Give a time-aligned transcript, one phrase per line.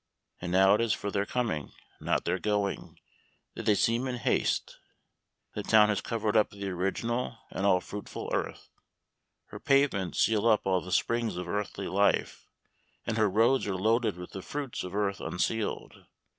[0.39, 2.97] And now it is for their coming, not their going,
[3.53, 4.79] that they seem in haste.
[5.53, 8.67] The town has covered up the original and all fruitful earth;
[9.49, 12.47] her pavements seal up all the springs of earthly life,
[13.05, 15.93] and her roads are loaded with the fruits of earth unsealed.